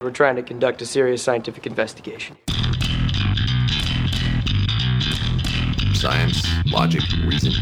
[0.00, 2.36] We're trying to conduct a serious scientific investigation.
[5.92, 7.52] Science, logic, reason.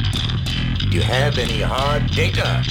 [0.78, 2.62] Do you have any hard data?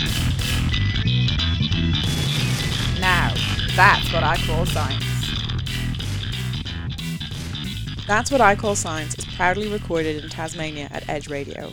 [3.01, 3.33] Now,
[3.75, 5.03] that's what I call science.
[8.05, 11.71] That's What I Call Science is proudly recorded in Tasmania at Edge Radio.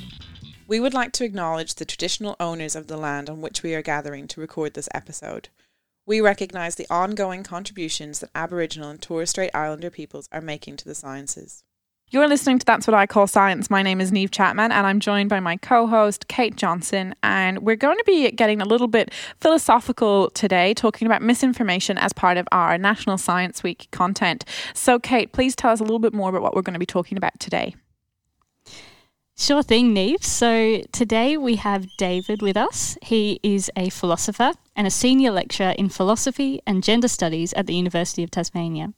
[0.67, 3.83] We would like to acknowledge the traditional owners of the land on which we are
[3.83, 5.51] gathering to record this episode.
[6.05, 10.85] We recognise the ongoing contributions that Aboriginal and Torres Strait Islander peoples are making to
[10.85, 11.63] the sciences.
[12.11, 13.71] You're listening to That's What I Call Science.
[13.71, 17.14] My name is Neve Chapman, and I'm joined by my co host, Kate Johnson.
[17.22, 22.13] And we're going to be getting a little bit philosophical today, talking about misinformation as
[22.13, 24.44] part of our National Science Week content.
[24.75, 26.85] So, Kate, please tell us a little bit more about what we're going to be
[26.85, 27.77] talking about today.
[29.36, 30.22] Sure thing, Neve.
[30.22, 32.98] So today we have David with us.
[33.03, 37.75] He is a philosopher and a senior lecturer in philosophy and gender studies at the
[37.75, 38.92] University of Tasmania.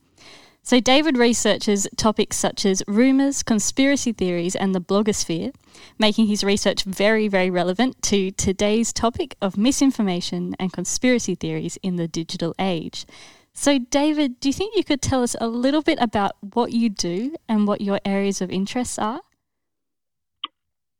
[0.66, 5.54] So, David researches topics such as rumours, conspiracy theories, and the blogosphere,
[5.98, 11.96] making his research very, very relevant to today's topic of misinformation and conspiracy theories in
[11.96, 13.04] the digital age.
[13.52, 16.88] So, David, do you think you could tell us a little bit about what you
[16.88, 19.20] do and what your areas of interest are?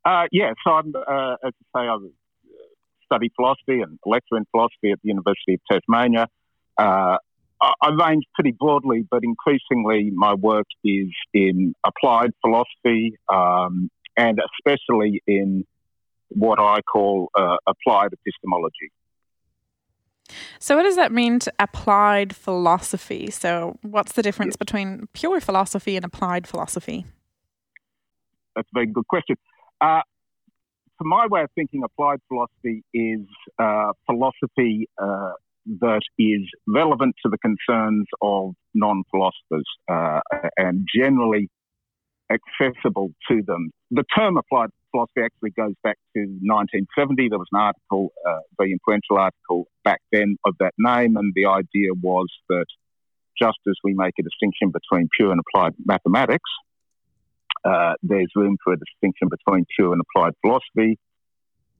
[0.05, 1.97] Uh, yeah, so I'm, uh, as I say, I
[3.05, 6.27] study philosophy and lecture in philosophy at the University of Tasmania.
[6.77, 7.17] Uh,
[7.61, 15.21] I range pretty broadly, but increasingly my work is in applied philosophy um, and especially
[15.25, 15.65] in
[16.29, 18.91] what I call uh, applied epistemology.
[20.59, 23.29] So, what does that mean to applied philosophy?
[23.29, 24.57] So, what's the difference yes.
[24.57, 27.05] between pure philosophy and applied philosophy?
[28.55, 29.35] That's a very good question.
[29.79, 30.01] Uh,
[30.97, 33.25] for my way of thinking, applied philosophy is
[33.59, 35.33] uh, philosophy uh,
[35.81, 40.19] that is relevant to the concerns of non philosophers uh,
[40.57, 41.49] and generally
[42.31, 43.71] accessible to them.
[43.91, 47.29] The term applied philosophy actually goes back to 1970.
[47.29, 51.45] There was an article, uh, very influential article back then of that name, and the
[51.45, 52.65] idea was that
[53.39, 56.49] just as we make a distinction between pure and applied mathematics,
[57.65, 60.99] uh, there's room for a distinction between pure and applied philosophy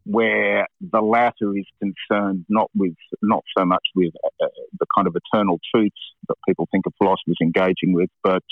[0.06, 4.47] where the latter is concerned not with not so much with uh,
[4.79, 5.96] the kind of eternal truths
[6.28, 8.44] that people think of philosophers engaging with, but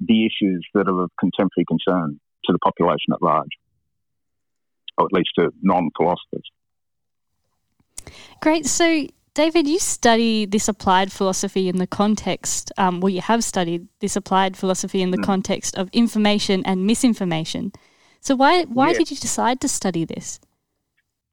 [0.00, 3.48] the issues that are of contemporary concern to the population at large,
[4.96, 6.50] or at least to non-philosophers.
[8.40, 8.66] Great.
[8.66, 13.88] So, David, you study this applied philosophy in the context, um, well, you have studied
[14.00, 15.24] this applied philosophy in the mm.
[15.24, 17.72] context of information and misinformation.
[18.20, 20.40] So, why why did you decide to study this?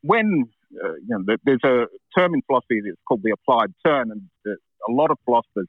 [0.01, 0.50] when
[0.84, 1.85] uh, you know, there's a
[2.17, 5.67] term in philosophy that's called the applied turn, and a lot of philosophers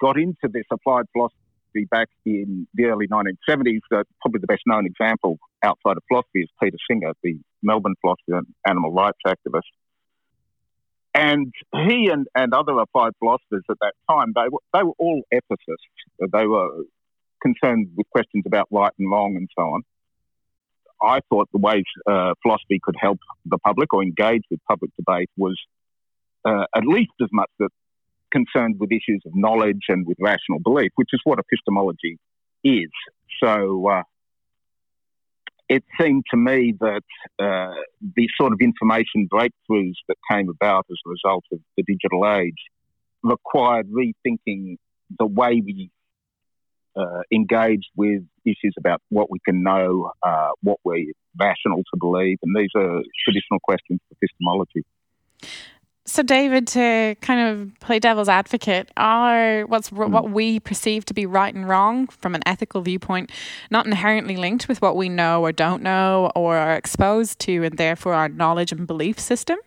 [0.00, 3.80] got into this applied philosophy back in the early 1970s.
[3.92, 8.38] Uh, probably the best known example outside of philosophy is Peter Singer, the Melbourne philosopher
[8.38, 9.62] and animal rights activist.
[11.14, 15.22] And he and, and other applied philosophers at that time, they were, they were all
[15.32, 16.30] ethicists.
[16.32, 16.84] They were
[17.42, 19.82] concerned with questions about right and wrong and so on.
[21.02, 25.30] I thought the ways uh, philosophy could help the public or engage with public debate
[25.36, 25.58] was
[26.44, 27.70] uh, at least as much that
[28.30, 32.18] concerned with issues of knowledge and with rational belief, which is what epistemology
[32.62, 32.90] is.
[33.42, 34.02] So uh,
[35.70, 37.04] it seemed to me that
[37.38, 37.74] uh,
[38.16, 42.58] the sort of information breakthroughs that came about as a result of the digital age
[43.22, 44.76] required rethinking
[45.18, 45.90] the way we
[46.96, 52.38] uh, engaged with issues about what we can know, uh, what we're rational to believe,
[52.42, 54.84] and these are traditional questions for epistemology.
[56.06, 60.10] So, David, to kind of play devil's advocate, are what's mm.
[60.10, 63.30] what we perceive to be right and wrong from an ethical viewpoint
[63.70, 67.76] not inherently linked with what we know or don't know or are exposed to, and
[67.76, 69.58] therefore our knowledge and belief system?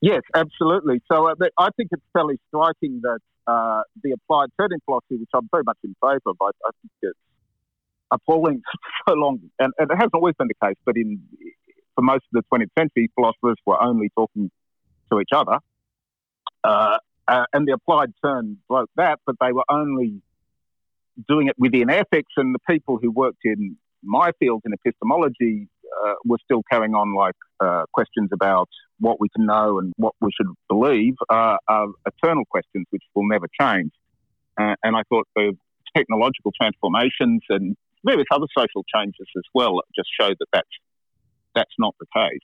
[0.00, 1.00] Yes, absolutely.
[1.10, 5.48] So, uh, I think it's fairly striking that uh, the applied turning philosophy, which I'm
[5.52, 6.36] very much in favour of.
[6.42, 7.18] I, I think it's
[8.10, 8.60] appalling
[9.06, 11.20] for so long, and, and, it hasn't always been the case, but in
[11.94, 14.50] for most of the 20th century, philosophers were only talking
[15.12, 15.58] to each other.
[16.64, 16.98] Uh,
[17.28, 20.22] uh, and the applied turn broke that, but they were only
[21.28, 25.68] doing it within ethics, and the people who worked in my field in epistemology
[26.04, 28.68] uh, we're still carrying on like uh, questions about
[28.98, 33.28] what we can know and what we should believe uh, are eternal questions which will
[33.28, 33.92] never change.
[34.58, 35.56] Uh, and I thought the
[35.96, 40.68] technological transformations and various other social changes as well just show that that's,
[41.54, 42.40] that's not the case.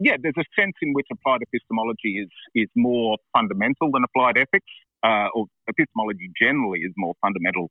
[0.00, 4.72] Yeah, there's a sense in which applied epistemology is, is more fundamental than applied ethics.
[5.02, 7.70] uh, or epistemology generally is more fundamental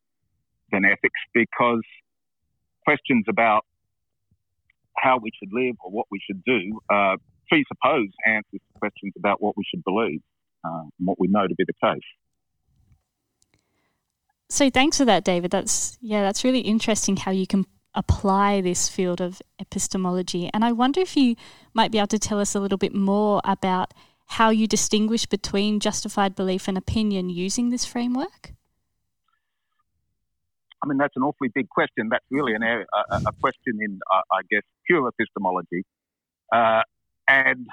[0.71, 1.81] than ethics because
[2.85, 3.65] questions about
[4.97, 7.15] how we should live or what we should do uh,
[7.47, 10.21] presuppose answers to questions about what we should believe
[10.65, 12.01] uh, and what we know to be the case.
[14.49, 15.51] So thanks for that, David.
[15.51, 20.49] That's yeah, that's really interesting how you can apply this field of epistemology.
[20.53, 21.35] And I wonder if you
[21.73, 23.93] might be able to tell us a little bit more about
[24.27, 28.53] how you distinguish between justified belief and opinion using this framework.
[30.83, 32.09] I mean, that's an awfully big question.
[32.09, 35.83] That's really an a, a question in, I guess, pure epistemology.
[36.53, 36.83] Uh,
[37.27, 37.67] and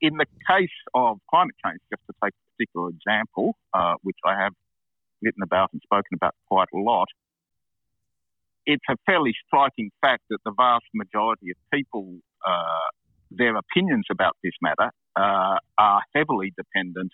[0.00, 4.40] in the case of climate change, just to take a particular example, uh, which I
[4.40, 4.52] have
[5.22, 7.08] written about and spoken about quite a lot,
[8.66, 12.88] it's a fairly striking fact that the vast majority of people, uh,
[13.30, 17.12] their opinions about this matter uh, are heavily dependent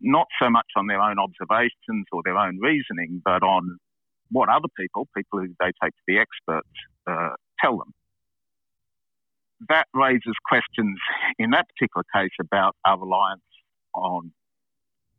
[0.00, 3.78] not so much on their own observations or their own reasoning, but on
[4.30, 6.68] what other people, people who they take to be experts,
[7.06, 7.30] uh,
[7.62, 7.92] tell them.
[9.68, 10.98] That raises questions
[11.38, 13.42] in that particular case about our reliance
[13.94, 14.32] on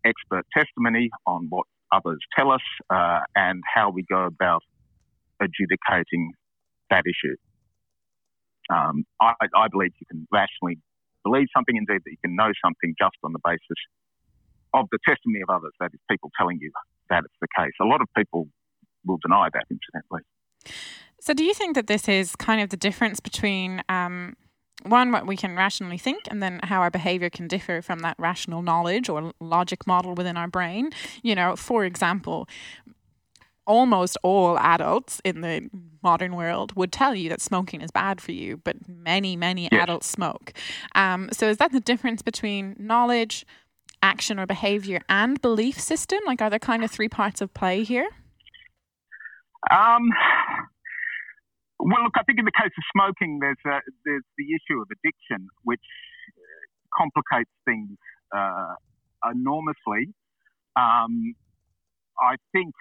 [0.03, 4.63] expert testimony, on what others tell us, uh, and how we go about
[5.41, 6.31] adjudicating
[6.89, 7.35] that issue.
[8.69, 10.77] Um, I, I, believe you can rationally
[11.23, 13.79] believe something, indeed, that you can know something just on the basis
[14.73, 16.71] of the testimony of others, that is, people telling you
[17.09, 17.73] that it's the case.
[17.81, 18.47] A lot of people
[19.05, 20.21] will deny that, incidentally.
[21.19, 24.35] So, do you think that this is kind of the difference between um,
[24.83, 28.15] one, what we can rationally think, and then how our behavior can differ from that
[28.17, 30.91] rational knowledge or logic model within our brain?
[31.21, 32.47] You know, for example,
[33.65, 35.69] almost all adults in the
[36.03, 39.83] modern world would tell you that smoking is bad for you, but many, many yes.
[39.83, 40.53] adults smoke.
[40.95, 43.45] Um, so, is that the difference between knowledge,
[44.01, 46.19] action, or behavior and belief system?
[46.25, 48.09] Like, are there kind of three parts of play here?
[49.69, 50.09] Um,
[51.79, 54.87] well, look, I think in the case of smoking, there's uh, there's the issue of
[54.91, 55.81] addiction, which
[56.95, 57.97] complicates things
[58.35, 58.73] uh,
[59.31, 60.13] enormously.
[60.75, 61.35] Um,
[62.19, 62.73] I think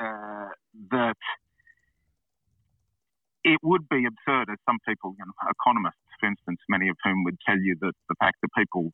[0.00, 0.48] uh,
[0.90, 1.16] that
[3.44, 7.24] it would be absurd, as some people, you know, economists, for instance, many of whom
[7.24, 8.92] would tell you that the fact that people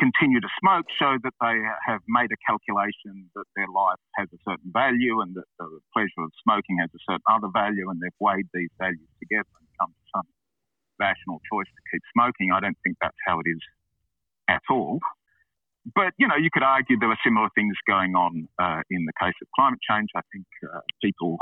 [0.00, 4.40] continue to smoke show that they have made a calculation that their life has a
[4.48, 8.16] certain value and that the pleasure of smoking has a certain other value and they've
[8.18, 10.28] weighed these values together and come to some
[10.96, 12.48] rational choice to keep smoking.
[12.48, 13.60] I don't think that's how it is
[14.48, 14.98] at all.
[15.94, 19.12] But, you know, you could argue there are similar things going on uh, in the
[19.20, 20.08] case of climate change.
[20.14, 21.38] I think uh, people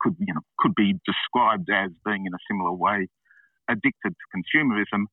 [0.00, 3.08] could, you know, could be described as being in a similar way
[3.68, 5.06] addicted to consumerism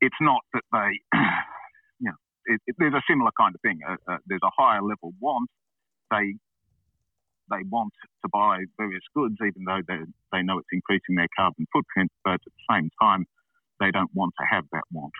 [0.00, 1.18] it's not that they,
[2.00, 2.16] you know,
[2.46, 3.80] it, it, there's a similar kind of thing.
[3.86, 5.48] Uh, uh, there's a higher level want.
[6.10, 6.34] They
[7.50, 7.92] they want
[8.22, 9.98] to buy various goods, even though they
[10.32, 13.26] they know it's increasing their carbon footprint, but at the same time,
[13.78, 15.12] they don't want to have that want.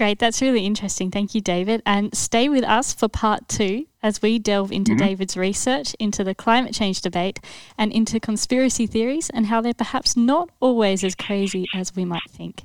[0.00, 1.10] Great, that's really interesting.
[1.10, 1.82] Thank you, David.
[1.84, 5.06] And stay with us for part two as we delve into mm-hmm.
[5.06, 7.38] David's research into the climate change debate
[7.76, 12.30] and into conspiracy theories and how they're perhaps not always as crazy as we might
[12.30, 12.62] think.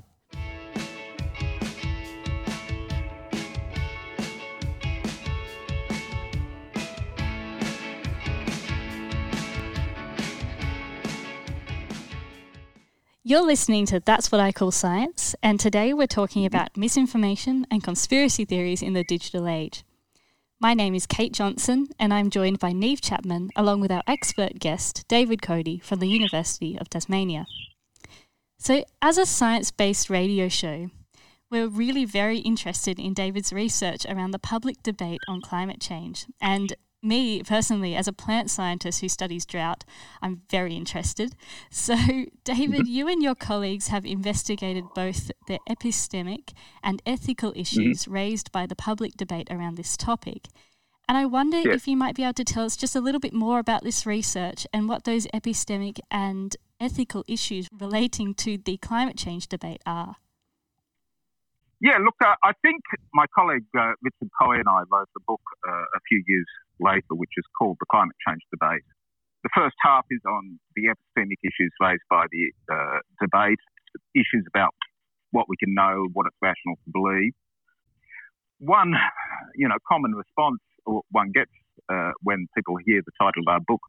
[13.28, 16.56] You're listening to That's What I Call Science, and today we're talking mm-hmm.
[16.56, 19.84] about misinformation and conspiracy theories in the digital age.
[20.60, 24.60] My name is Kate Johnson, and I'm joined by Neve Chapman, along with our expert
[24.60, 27.48] guest, David Coady from the University of Tasmania.
[28.60, 30.92] So, as a science based radio show,
[31.50, 36.76] we're really very interested in David's research around the public debate on climate change and
[37.06, 39.86] me personally, as a plant scientist who studies drought,
[40.22, 41.36] I'm very interested.
[41.70, 41.96] So,
[42.44, 47.62] David, you and your colleagues have investigated both the epistemic and ethical mm-hmm.
[47.62, 48.14] issues mm-hmm.
[48.14, 50.48] raised by the public debate around this topic.
[51.08, 51.76] And I wonder yes.
[51.76, 54.06] if you might be able to tell us just a little bit more about this
[54.06, 60.16] research and what those epistemic and ethical issues relating to the climate change debate are.
[61.80, 62.82] Yeah, look, uh, I think
[63.14, 66.48] my colleague uh, Richard Corry and I wrote a book uh, a few years
[66.80, 68.84] later, which is called The Climate Change Debate.
[69.44, 73.62] The first half is on the epistemic issues raised by the uh, debate,
[74.16, 74.74] issues about
[75.32, 77.34] what we can know, what it's rational to believe.
[78.60, 78.94] One,
[79.56, 80.60] you know, common response
[81.12, 81.52] one gets
[81.92, 83.82] uh, when people hear the title of our book,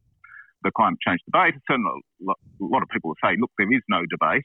[0.64, 1.90] The Climate Change Debate, certainly
[2.26, 4.44] a lot of people will say, look, there is no debate.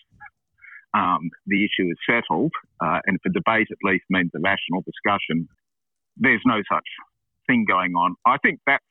[0.94, 2.52] um, the issue is settled,
[2.84, 5.48] uh, and if a debate at least means a rational discussion,
[6.18, 6.88] there's no such
[7.48, 8.16] thing going on.
[8.26, 8.84] I think that's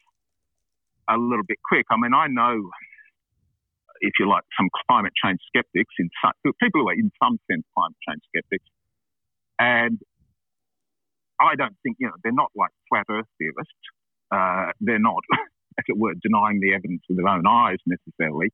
[1.08, 1.86] a little bit quick.
[1.90, 2.70] I mean, I know,
[4.00, 7.64] if you like, some climate change skeptics, in some, people who are in some sense
[7.74, 8.64] climate change skeptics,
[9.58, 9.98] and
[11.40, 13.84] I don't think, you know, they're not like flat earth theorists.
[14.30, 15.22] Uh, they're not,
[15.78, 18.52] as it were, denying the evidence with their own eyes necessarily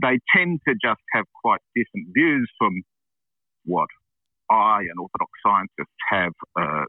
[0.00, 2.82] they tend to just have quite different views from
[3.64, 3.88] what
[4.50, 6.84] I and orthodox scientists have uh,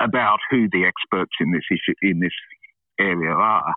[0.00, 2.32] about who the experts in this issue in this
[2.98, 3.72] area are.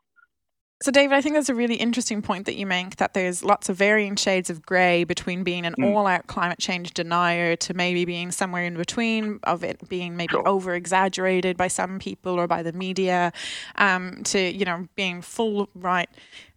[0.83, 3.69] So, David, I think that's a really interesting point that you make that there's lots
[3.69, 5.95] of varying shades of grey between being an mm.
[5.95, 10.31] all out climate change denier to maybe being somewhere in between, of it being maybe
[10.31, 10.45] sure.
[10.45, 13.31] over exaggerated by some people or by the media,
[13.77, 16.09] um, to, you know, being full right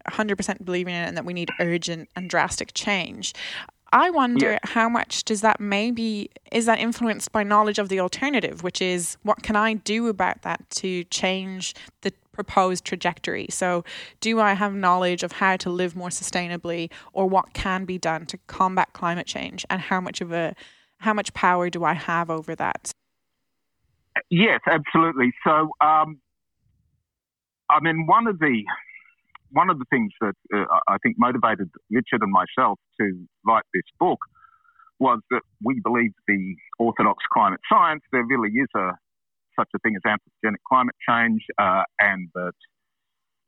[0.09, 3.33] 100% believing in it and that we need urgent and drastic change.
[3.93, 4.59] I wonder yeah.
[4.63, 9.17] how much does that maybe is that influenced by knowledge of the alternative, which is
[9.23, 13.47] what can I do about that to change the proposed trajectory?
[13.49, 13.85] So,
[14.19, 18.25] do I have knowledge of how to live more sustainably or what can be done
[18.27, 20.53] to combat climate change and how much of a
[20.99, 22.91] how much power do I have over that?
[24.29, 25.31] Yes, absolutely.
[25.45, 26.19] So, um,
[27.69, 28.63] I mean, one of the
[29.51, 33.87] one of the things that uh, I think motivated Richard and myself to write this
[33.99, 34.19] book
[34.99, 38.91] was that we believe the orthodox climate science, there really is a
[39.57, 42.57] such a thing as anthropogenic climate change, uh, and that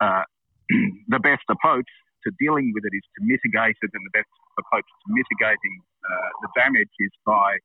[0.02, 0.26] uh,
[1.14, 1.86] the best approach
[2.26, 6.30] to dealing with it is to mitigate it, and the best approach to mitigating uh,
[6.42, 7.58] the damage is by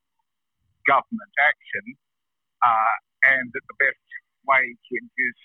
[0.84, 1.84] government action,
[2.60, 2.96] uh,
[3.32, 4.04] and that the best
[4.44, 5.44] way to induce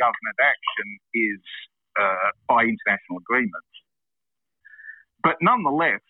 [0.00, 1.40] government action is
[2.00, 3.72] uh, by international agreements.
[5.22, 6.00] But nonetheless,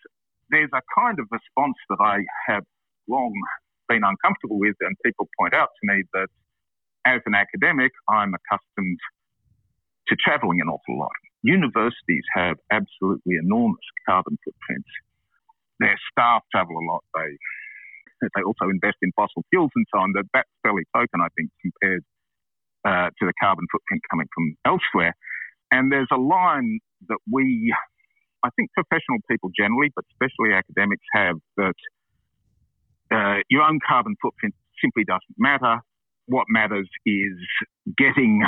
[0.49, 2.63] there's a kind of response that I have
[3.07, 3.33] long
[3.87, 6.27] been uncomfortable with, and people point out to me that
[7.05, 8.99] as an academic, I'm accustomed
[10.07, 11.11] to travelling an awful lot.
[11.43, 14.89] Universities have absolutely enormous carbon footprints.
[15.79, 17.03] Their staff travel a lot.
[17.15, 17.31] They
[18.35, 20.13] they also invest in fossil fuels and so on.
[20.13, 22.03] That that's fairly token, I think, compared
[22.85, 25.15] uh, to the carbon footprint coming from elsewhere.
[25.71, 27.73] And there's a line that we,
[28.43, 31.79] I think professional people generally, but especially academics, have that
[33.11, 35.79] uh, your own carbon footprint simply doesn't matter.
[36.27, 37.37] What matters is
[37.97, 38.43] getting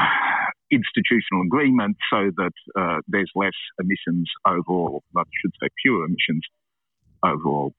[0.72, 6.44] institutional agreement so that uh, there's less emissions overall, I should say fewer emissions
[7.24, 7.74] overall.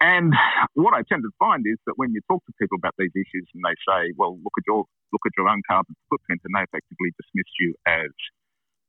[0.00, 0.32] And
[0.74, 3.48] what I tend to find is that when you talk to people about these issues
[3.52, 6.64] and they say, "Well, look at your look at your own carbon footprint," and they
[6.64, 8.12] effectively dismiss you as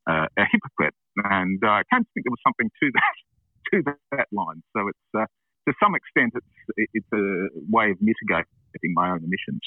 [0.09, 0.95] uh, a hypocrite.
[1.23, 3.15] And uh, I can't think there was something to that
[3.71, 3.77] to
[4.17, 4.63] that line.
[4.75, 5.27] So it's uh,
[5.67, 9.61] to some extent it's it's a way of mitigating my own emissions.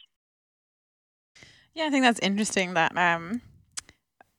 [1.74, 2.74] Yeah, I think that's interesting.
[2.74, 3.40] That um,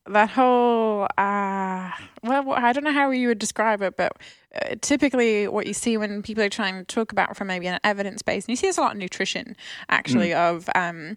[0.06, 1.90] that whole uh,
[2.22, 4.16] well, I don't know how you would describe it, but
[4.54, 7.80] uh, typically what you see when people are trying to talk about from maybe an
[7.84, 9.56] evidence base, and you see this a lot in nutrition,
[9.88, 10.36] actually, mm.
[10.36, 11.16] of um,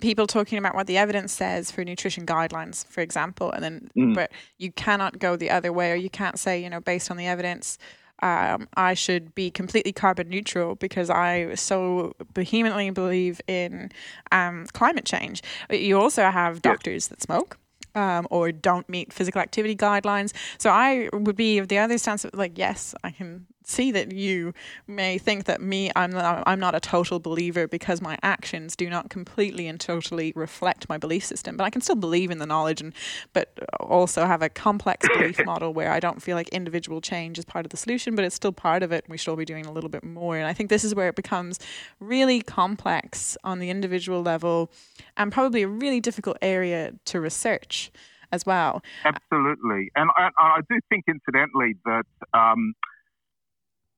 [0.00, 4.14] people talking about what the evidence says for nutrition guidelines, for example, and then mm.
[4.14, 7.16] but you cannot go the other way, or you can't say, you know, based on
[7.16, 7.78] the evidence.
[8.22, 13.90] Um, I should be completely carbon neutral because I so vehemently believe in
[14.30, 15.42] um, climate change.
[15.70, 17.56] You also have doctors that smoke
[17.94, 20.32] um, or don't meet physical activity guidelines.
[20.58, 24.12] So I would be of the other stance of like, yes, I can see that
[24.12, 24.52] you
[24.86, 28.90] may think that me, I'm not, I'm not a total believer because my actions do
[28.90, 31.56] not completely and totally reflect my belief system.
[31.56, 32.92] But I can still believe in the knowledge, and
[33.32, 37.44] but also have a complex belief model where I don't feel like individual change is
[37.44, 39.04] part of the solution, but it's still part of it.
[39.08, 40.36] We should all be doing a little bit more.
[40.36, 41.58] And I think this is where it becomes
[42.00, 44.70] really complex on the individual level,
[45.16, 47.90] and probably a really difficult area to research
[48.32, 48.82] as well.
[49.04, 52.04] Absolutely, and I, I do think, incidentally, that.
[52.34, 52.74] Um,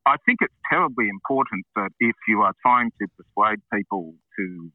[0.06, 4.70] I think it's terribly important that if you are trying to persuade people to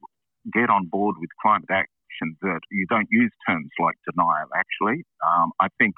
[0.54, 5.04] get on board with climate action, that you don't use terms like denial, actually.
[5.26, 5.96] Um, I think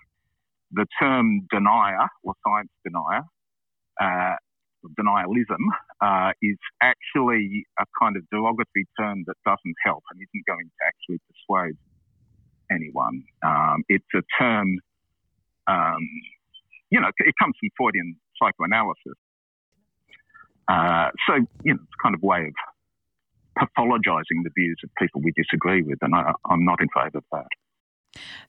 [0.72, 3.24] the term denier or science denier,
[4.02, 4.36] uh,
[5.00, 5.62] denialism,
[6.02, 10.88] uh, is actually a kind of derogatory term that doesn't help and isn't going to
[10.88, 11.78] actually persuade
[12.72, 13.24] anyone.
[13.46, 14.80] Um, it's a term,
[15.68, 16.02] um,
[16.90, 19.18] you know, it comes from Freudian psychoanalysis.
[20.68, 22.54] Uh, so, you know, it's kind of way of
[23.58, 27.24] pathologizing the views of people we disagree with, and I, am not in favour of
[27.32, 27.48] that.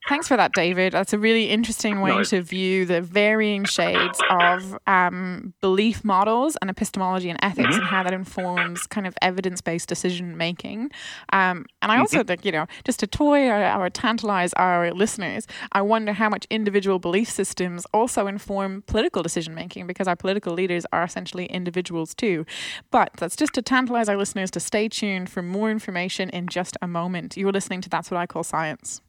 [0.09, 0.95] Thanks for that, David.
[0.95, 2.25] That's a really interesting way no.
[2.25, 7.81] to view the varying shades of um, belief models and epistemology and ethics mm-hmm.
[7.81, 10.91] and how that informs kind of evidence based decision making.
[11.33, 12.27] Um, and I also mm-hmm.
[12.27, 16.47] think, you know, just to toy or, or tantalize our listeners, I wonder how much
[16.49, 22.15] individual belief systems also inform political decision making because our political leaders are essentially individuals
[22.15, 22.47] too.
[22.91, 26.77] But that's just to tantalize our listeners to stay tuned for more information in just
[26.81, 27.37] a moment.
[27.37, 29.03] You're listening to That's What I Call Science.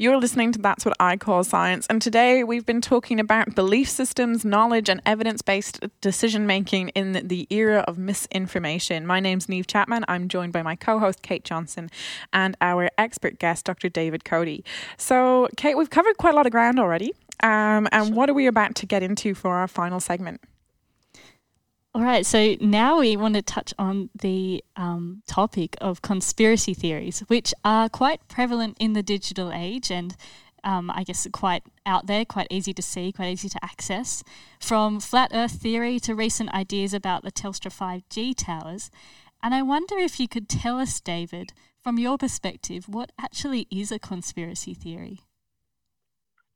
[0.00, 3.88] You're listening to That's What I Call Science, and today we've been talking about belief
[3.88, 9.08] systems, knowledge, and evidence based decision making in the era of misinformation.
[9.08, 10.04] My name's Neve Chapman.
[10.06, 11.90] I'm joined by my co host, Kate Johnson,
[12.32, 13.88] and our expert guest, Dr.
[13.88, 14.64] David Coady.
[14.98, 17.12] So, Kate, we've covered quite a lot of ground already.
[17.42, 20.40] Um, and what are we about to get into for our final segment?
[21.98, 27.24] All right, so now we want to touch on the um, topic of conspiracy theories,
[27.26, 30.14] which are quite prevalent in the digital age and
[30.62, 34.22] um, I guess quite out there, quite easy to see, quite easy to access.
[34.60, 38.92] From flat earth theory to recent ideas about the Telstra 5G towers.
[39.42, 41.52] And I wonder if you could tell us, David,
[41.82, 45.22] from your perspective, what actually is a conspiracy theory?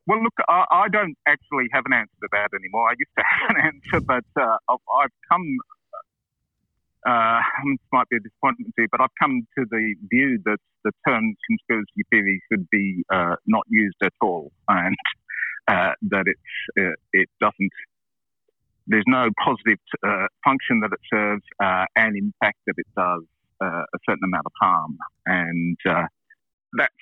[0.07, 2.89] Well, look, I, I, don't actually have an answer to that anymore.
[2.89, 5.57] I used to have an answer, but uh, I've, I've, come.
[7.07, 7.41] Uh,
[7.71, 10.91] this might be a disappointment to you, but I've come to the view that the
[11.07, 14.97] term conspiracy theory should be uh, not used at all, and
[15.69, 17.73] uh, that it's uh, it doesn't.
[18.89, 21.45] There's no positive uh, function that it serves,
[21.95, 23.23] and in fact that it does
[23.61, 25.79] a certain amount of harm, and
[26.77, 26.95] that's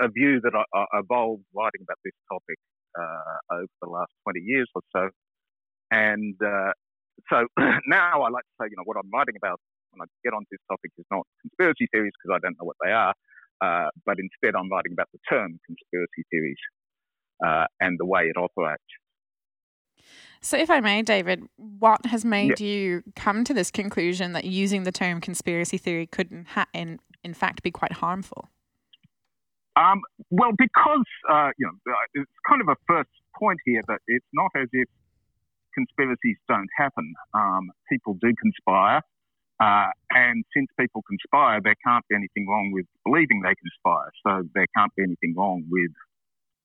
[0.00, 2.58] a view that I, I evolved writing about this topic
[2.98, 5.10] uh, over the last 20 years or so.
[5.90, 6.72] And uh,
[7.30, 7.46] so
[7.86, 9.60] now I like to say, you know, what I'm writing about
[9.92, 12.76] when I get onto this topic is not conspiracy theories because I don't know what
[12.84, 13.14] they are,
[13.60, 16.62] uh, but instead I'm writing about the term conspiracy theories
[17.44, 18.82] uh, and the way it operates.
[20.40, 22.66] So, if I may, David, what has made yeah.
[22.66, 27.34] you come to this conclusion that using the term conspiracy theory could, in, in, in
[27.34, 28.48] fact, be quite harmful?
[29.78, 34.26] Um, well, because uh, you know, it's kind of a first point here that it's
[34.32, 34.88] not as if
[35.72, 37.14] conspiracies don't happen.
[37.32, 39.02] Um, people do conspire,
[39.62, 44.10] uh, and since people conspire, there can't be anything wrong with believing they conspire.
[44.26, 45.92] So there can't be anything wrong with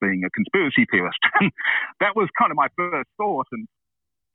[0.01, 1.21] being a conspiracy theorist.
[2.01, 3.67] that was kind of my first thought, and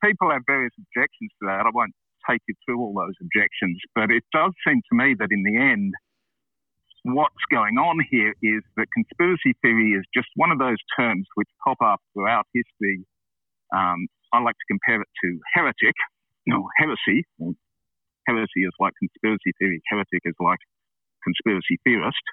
[0.03, 1.67] people have various objections to that.
[1.67, 1.93] I won't
[2.29, 5.59] take you through all those objections, but it does seem to me that in the
[5.59, 5.93] end
[7.03, 11.47] what's going on here is that conspiracy theory is just one of those terms which
[11.63, 13.05] pop up throughout history.
[13.73, 15.95] Um, I like to compare it to heretic,
[16.45, 17.25] no, heresy.
[18.27, 20.59] Heresy is like conspiracy theory, heretic is like
[21.23, 22.25] conspiracy theorist.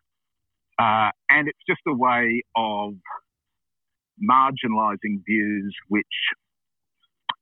[0.79, 2.95] Uh, and it's just a way of
[4.23, 6.05] marginalizing views which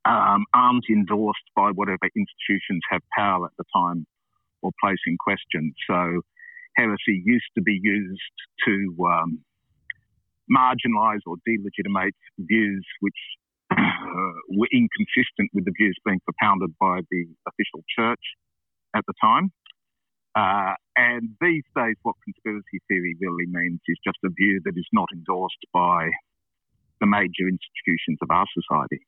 [0.04, 4.06] um, aren't endorsed by whatever institutions have power at the time
[4.62, 5.74] or place in question.
[5.88, 6.22] So
[6.76, 9.40] heresy used to be used to um,
[10.50, 13.20] marginalise or delegitimate views which
[13.70, 18.20] uh, were inconsistent with the views being propounded by the official church
[18.94, 19.50] at the time.
[20.36, 24.86] Uh, and these days, what conspiracy theory really means is just a view that is
[24.92, 26.10] not endorsed by
[27.00, 29.06] the major institutions of our society.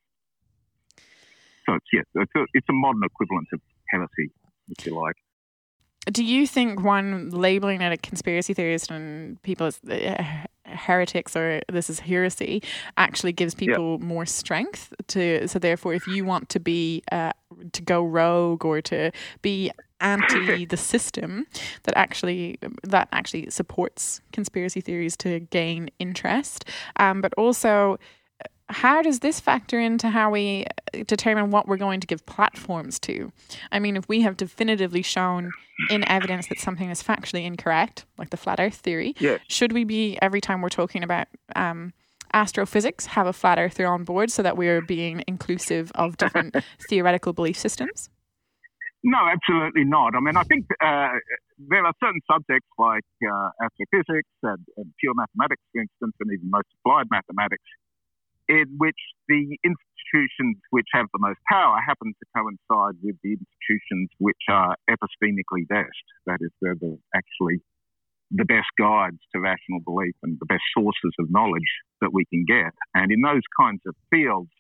[1.67, 4.31] So it's yeah, it's a, it's a modern equivalent of heresy,
[4.69, 5.17] if you like
[6.11, 10.23] do you think one labeling it a conspiracy theorist and people as uh,
[10.65, 12.63] heretics or this is heresy
[12.97, 17.33] actually gives people more strength to so therefore if you want to be uh,
[17.73, 19.11] to go rogue or to
[19.43, 21.47] be anti the system
[21.85, 26.65] that actually that actually supports conspiracy theories to gain interest
[26.97, 27.99] um, but also
[28.69, 30.67] how does this factor into how we
[31.07, 33.33] determine what we're going to give platforms to?
[33.71, 35.53] I mean, if we have definitively shown
[35.89, 39.39] in evidence that something is factually incorrect, like the flat Earth theory, yeah.
[39.49, 41.93] should we be every time we're talking about um,
[42.33, 46.57] astrophysics have a flat earther on board so that we're being inclusive of different
[46.89, 48.11] theoretical belief systems?
[49.05, 50.17] No, absolutely not.
[50.17, 51.15] I mean, I think uh,
[51.71, 56.51] there are certain subjects like uh, astrophysics and, and pure mathematics, for instance, and even
[56.51, 57.63] most applied mathematics
[58.49, 64.11] in which the institutions which have the most power happen to coincide with the institutions
[64.19, 66.05] which are epistemically best.
[66.27, 67.63] That is, they're the actually
[68.31, 72.45] the best guides to rational belief and the best sources of knowledge that we can
[72.47, 72.75] get.
[72.95, 74.51] And in those kinds of fields,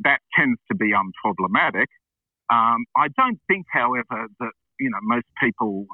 [0.00, 1.86] that tends to be unproblematic.
[2.50, 5.86] Um, I don't think, however, that you know most people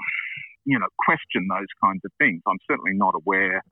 [0.65, 2.43] you know question those kinds of things.
[2.47, 3.63] I'm certainly not aware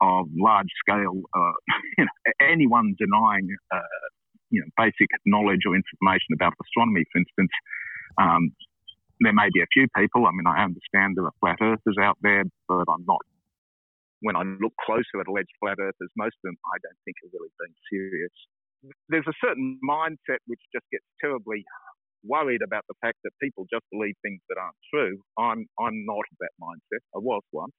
[0.00, 1.56] of large scale uh,
[1.98, 4.06] you know, anyone denying uh,
[4.50, 7.52] you know basic knowledge or information about astronomy, for instance.
[8.20, 8.52] Um,
[9.20, 10.26] there may be a few people.
[10.28, 13.24] I mean, I understand there are flat earthers out there, but I'm not.
[14.20, 17.32] When I look closer at alleged flat earthers, most of them I don't think are
[17.32, 18.36] really being serious.
[19.08, 21.64] There's a certain mindset which just gets terribly
[22.24, 25.20] worried about the fact that people just believe things that aren't true.
[25.38, 27.02] I'm I'm not of that mindset.
[27.14, 27.72] I was once.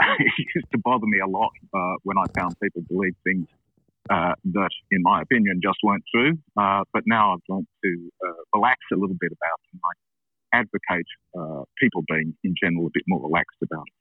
[0.18, 3.46] it used to bother me a lot uh, when I found people believe things
[4.10, 6.38] uh, that, in my opinion, just weren't true.
[6.56, 11.06] Uh, but now I've learned to uh, relax a little bit about and I advocate
[11.38, 13.92] uh, people being, in general, a bit more relaxed about it.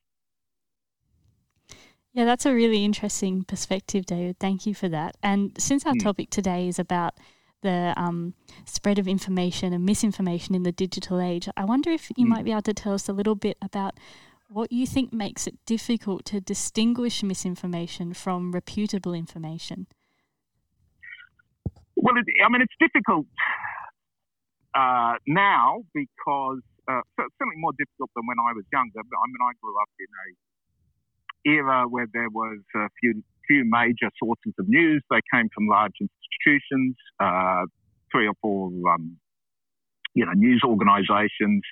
[2.13, 4.39] Yeah, that's a really interesting perspective, David.
[4.39, 5.15] Thank you for that.
[5.21, 6.03] And since our mm.
[6.03, 7.15] topic today is about
[7.61, 8.33] the um,
[8.65, 12.29] spread of information and misinformation in the digital age, I wonder if you mm.
[12.29, 13.99] might be able to tell us a little bit about
[14.49, 19.87] what you think makes it difficult to distinguish misinformation from reputable information.
[21.95, 23.25] Well, it, I mean, it's difficult
[24.73, 28.99] uh, now because uh, certainly more difficult than when I was younger.
[28.99, 30.27] I mean, I grew up in a
[31.45, 35.01] era where there was a few few major sources of news.
[35.09, 37.63] They came from large institutions, uh,
[38.11, 39.17] three or four, um,
[40.13, 41.63] you know, news organisations.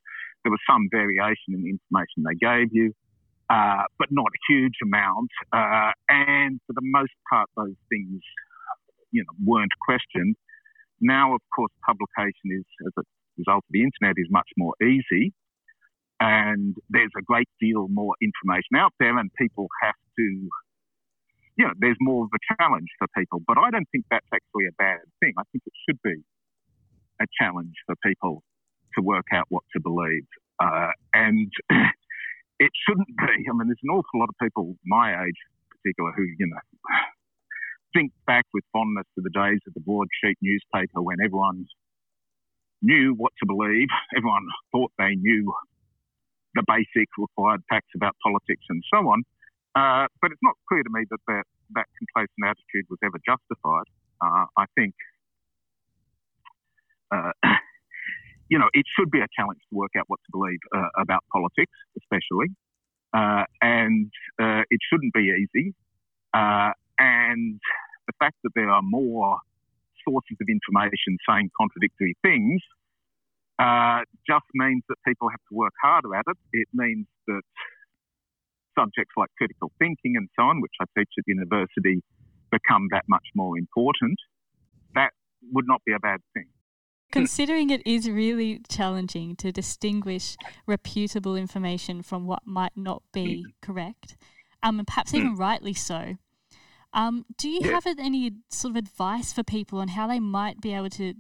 [0.45, 2.93] There was some variation in the information they gave you,
[3.49, 5.31] uh, but not a huge amount.
[5.51, 8.21] Uh, and for the most part, those things,
[9.09, 10.35] you know, weren't questioned.
[11.01, 13.03] Now, of course, publication is, as a
[13.41, 15.33] result of the internet, is much more easy.
[16.19, 20.23] And there's a great deal more information out there, and people have to,
[21.57, 23.41] you know, there's more of a challenge for people.
[23.47, 25.33] But I don't think that's actually a bad thing.
[25.39, 26.21] I think it should be
[27.19, 28.43] a challenge for people
[28.95, 30.25] to work out what to believe.
[30.59, 31.51] Uh, and
[32.59, 33.45] it shouldn't be.
[33.49, 36.61] I mean, there's an awful lot of people my age, in particular, who, you know,
[37.93, 41.65] think back with fondness to the days of the broadsheet newspaper when everyone
[42.81, 45.53] knew what to believe, everyone thought they knew
[46.55, 49.23] the basic required facts about politics and so on.
[49.75, 51.43] Uh, but it's not clear to me that that,
[51.75, 53.87] that complacent attitude was ever justified.
[54.23, 54.95] Uh, I think,
[57.11, 57.31] uh,
[58.49, 61.23] you know, it should be a challenge to work out what to believe uh, about
[61.31, 62.53] politics, especially.
[63.13, 65.73] Uh, and uh, it shouldn't be easy.
[66.33, 67.59] and
[68.07, 69.37] the fact that there are more
[70.07, 72.61] sources of information saying contradictory things
[73.57, 76.37] uh, just means that people have to work harder at it.
[76.53, 77.41] It means that
[78.77, 82.03] subjects like critical thinking and so on, which I teach at university,
[82.51, 84.19] become that much more important.
[84.93, 85.11] That
[85.53, 86.47] would not be a bad thing.
[87.15, 90.35] Considering it is really challenging to distinguish
[90.67, 93.53] reputable information from what might not be mm.
[93.61, 94.17] correct,
[94.61, 95.39] um, and perhaps even mm.
[95.39, 96.17] rightly so,
[96.93, 97.71] um, do you yeah.
[97.71, 101.13] have any sort of advice for people on how they might be able to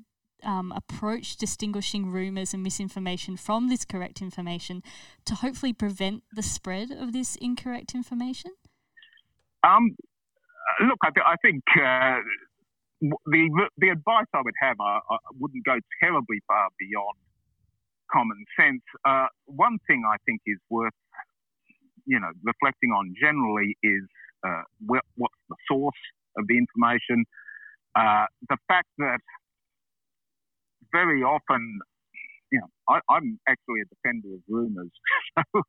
[0.43, 4.83] um, approach distinguishing rumours and misinformation from this correct information
[5.25, 8.51] to hopefully prevent the spread of this incorrect information?
[9.63, 9.95] Um,
[10.87, 12.19] look, I, th- I think uh,
[13.01, 17.17] the the advice I would have I, I, wouldn't go terribly far beyond
[18.11, 18.83] common sense.
[19.03, 20.93] Uh, one thing I think is worth
[22.05, 24.03] you know reflecting on generally is
[24.45, 26.01] uh, what's the source
[26.37, 27.25] of the information.
[27.95, 29.19] Uh, the fact that
[30.91, 31.79] very often,
[32.51, 34.91] you know, I, am actually a defender of rumours.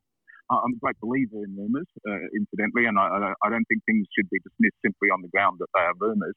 [0.50, 4.30] I'm a great believer in rumours, uh, incidentally, and I, I, don't think things should
[4.30, 6.34] be dismissed simply on the ground that they are rumours.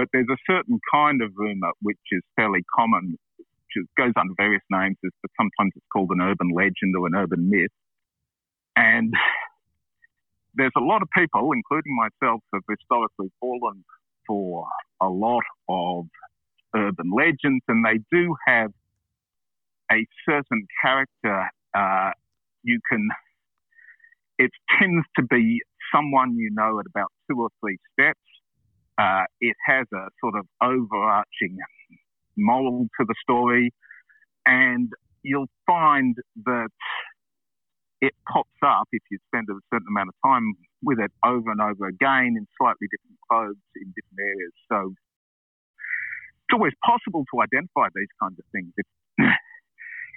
[0.00, 4.62] But there's a certain kind of rumour which is fairly common, which goes under various
[4.70, 7.70] names, but sometimes it's called an urban legend or an urban myth.
[8.76, 9.12] And
[10.54, 13.84] there's a lot of people, including myself, have historically fallen
[14.26, 14.66] for
[15.02, 16.06] a lot of
[16.74, 18.72] urban legends, and they do have
[19.92, 21.50] a certain character.
[21.74, 22.12] Uh,
[22.62, 23.06] you can,
[24.38, 25.60] it tends to be
[25.94, 28.18] someone you know at about two or three steps.
[29.00, 31.56] Uh, it has a sort of overarching
[32.36, 33.72] moral to the story,
[34.44, 34.90] and
[35.22, 36.68] you'll find that
[38.00, 41.60] it pops up if you spend a certain amount of time with it over and
[41.60, 44.52] over again in slightly different clothes in different areas.
[44.72, 44.92] So
[46.50, 48.72] it's always possible to identify these kinds of things.
[48.76, 48.88] If,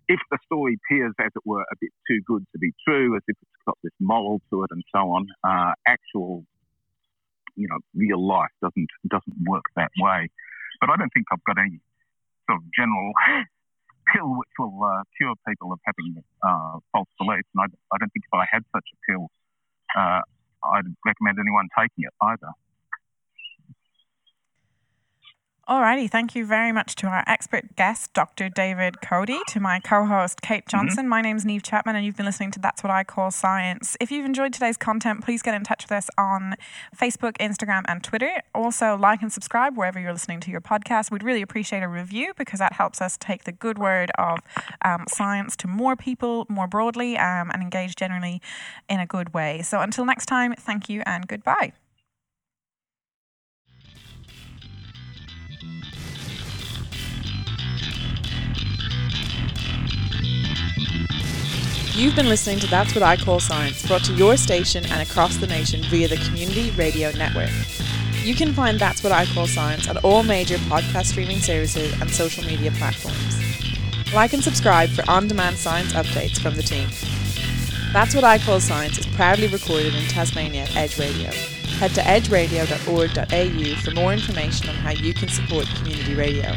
[0.07, 3.23] if the story appears, as it were, a bit too good to be true, as
[3.27, 5.27] if it's got this moral to it and so on.
[5.43, 6.43] Uh, actual,
[7.55, 10.29] you know, real life doesn't doesn't work that way.
[10.81, 11.79] But I don't think I've got any
[12.49, 13.13] sort of general
[14.13, 17.47] pill which will uh, cure people of having uh, false beliefs.
[17.55, 19.29] And I, I, don't think if I had such a pill,
[19.95, 20.21] uh,
[20.75, 22.51] I'd recommend anyone taking it either.
[25.65, 28.49] Alrighty, thank you very much to our expert guest, Dr.
[28.49, 30.77] David Coady, to my co host, Kate mm-hmm.
[30.77, 31.03] Johnson.
[31.03, 31.09] Mm-hmm.
[31.09, 33.95] My name's Neve Chapman, and you've been listening to That's What I Call Science.
[34.01, 36.55] If you've enjoyed today's content, please get in touch with us on
[36.93, 38.41] Facebook, Instagram, and Twitter.
[38.53, 41.11] Also, like and subscribe wherever you're listening to your podcast.
[41.11, 44.39] We'd really appreciate a review because that helps us take the good word of
[44.83, 48.41] um, science to more people more broadly um, and engage generally
[48.89, 49.61] in a good way.
[49.61, 51.71] So until next time, thank you and goodbye.
[62.03, 65.37] You've been listening to That's What I Call Science, brought to your station and across
[65.37, 67.49] the nation via the Community Radio Network.
[68.25, 72.09] You can find That's What I Call Science on all major podcast streaming services and
[72.09, 74.13] social media platforms.
[74.13, 76.89] Like and subscribe for on demand science updates from the team.
[77.93, 81.31] That's What I Call Science is proudly recorded in Tasmania at Edge Radio.
[81.79, 86.51] Head to edgeradio.org.au for more information on how you can support community radio.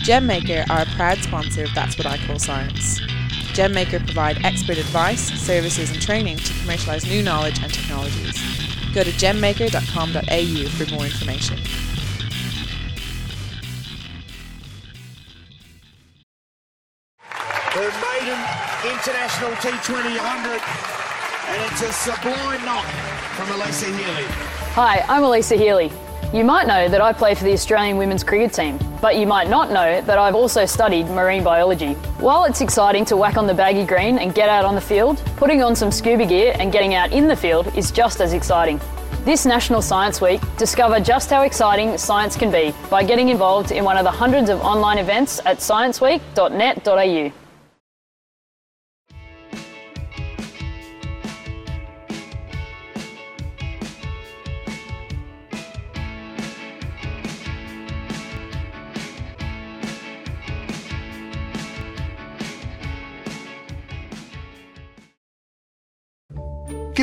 [0.00, 3.02] GemMaker are a proud sponsor of That's What I Call Science.
[3.56, 8.36] GemMaker provide expert advice, services and training to commercialise new knowledge and technologies.
[8.92, 11.56] Go to gemmaker.com.au for more information.
[17.72, 18.40] The maiden
[18.92, 20.96] international T20 100
[21.48, 22.84] and it's a sublime knock
[23.36, 24.24] from Alyssa Healy.
[24.74, 25.90] Hi, I'm Alyssa Healy.
[26.32, 29.48] You might know that I play for the Australian women's cricket team, but you might
[29.48, 31.94] not know that I've also studied marine biology.
[32.18, 35.22] While it's exciting to whack on the baggy green and get out on the field,
[35.36, 38.80] putting on some scuba gear and getting out in the field is just as exciting.
[39.24, 43.84] This National Science Week, discover just how exciting science can be by getting involved in
[43.84, 47.45] one of the hundreds of online events at scienceweek.net.au.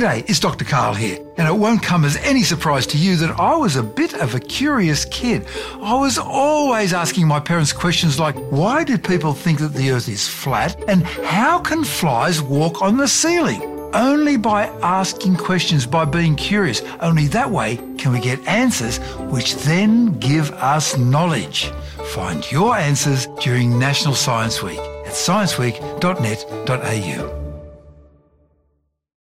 [0.04, 0.66] G'day, it's Dr.
[0.66, 3.84] Karl here, and it won't come as any surprise to you that I was a
[3.84, 5.48] bit of a curious kid.
[5.82, 10.10] I was always asking my parents questions like, why do people think that the earth
[10.10, 13.62] is flat, and how can flies walk on the ceiling?
[13.94, 18.98] Only by asking questions, by being curious, only that way can we get answers
[19.32, 21.72] which then give us knowledge.
[22.08, 27.43] Find your answers during National Science Week at scienceweek.net.au.